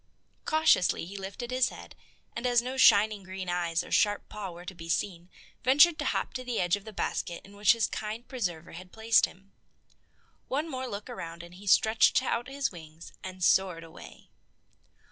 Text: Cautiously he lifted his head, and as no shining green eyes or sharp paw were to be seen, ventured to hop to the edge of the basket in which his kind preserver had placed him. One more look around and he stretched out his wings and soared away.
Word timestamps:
Cautiously 0.45 1.05
he 1.05 1.15
lifted 1.15 1.51
his 1.51 1.69
head, 1.69 1.93
and 2.35 2.47
as 2.47 2.59
no 2.59 2.75
shining 2.75 3.21
green 3.21 3.47
eyes 3.49 3.83
or 3.83 3.91
sharp 3.91 4.27
paw 4.29 4.49
were 4.49 4.65
to 4.65 4.73
be 4.73 4.89
seen, 4.89 5.29
ventured 5.63 5.99
to 5.99 6.05
hop 6.05 6.33
to 6.33 6.43
the 6.43 6.59
edge 6.59 6.75
of 6.75 6.85
the 6.85 6.91
basket 6.91 7.39
in 7.45 7.55
which 7.55 7.73
his 7.73 7.85
kind 7.85 8.27
preserver 8.27 8.71
had 8.71 8.91
placed 8.91 9.27
him. 9.27 9.51
One 10.47 10.67
more 10.67 10.87
look 10.87 11.07
around 11.07 11.43
and 11.43 11.53
he 11.53 11.67
stretched 11.67 12.23
out 12.23 12.47
his 12.47 12.71
wings 12.71 13.13
and 13.23 13.43
soared 13.43 13.83
away. 13.83 14.31